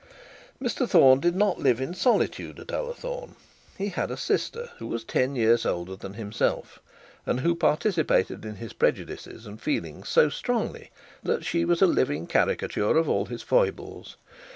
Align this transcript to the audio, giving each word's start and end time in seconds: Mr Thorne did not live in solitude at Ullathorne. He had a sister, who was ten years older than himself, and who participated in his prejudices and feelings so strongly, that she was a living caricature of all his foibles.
Mr 0.59 0.89
Thorne 0.89 1.19
did 1.19 1.35
not 1.35 1.59
live 1.59 1.79
in 1.79 1.93
solitude 1.93 2.59
at 2.59 2.69
Ullathorne. 2.73 3.35
He 3.77 3.89
had 3.89 4.09
a 4.09 4.17
sister, 4.17 4.71
who 4.79 4.87
was 4.87 5.03
ten 5.03 5.35
years 5.35 5.63
older 5.63 5.95
than 5.95 6.15
himself, 6.15 6.79
and 7.23 7.41
who 7.41 7.53
participated 7.53 8.43
in 8.43 8.55
his 8.55 8.73
prejudices 8.73 9.45
and 9.45 9.61
feelings 9.61 10.09
so 10.09 10.27
strongly, 10.29 10.89
that 11.21 11.45
she 11.45 11.65
was 11.65 11.83
a 11.83 11.85
living 11.85 12.25
caricature 12.25 12.97
of 12.97 13.07
all 13.07 13.27
his 13.27 13.43
foibles. 13.43 14.15